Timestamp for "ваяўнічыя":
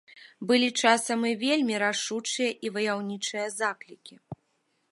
2.77-3.45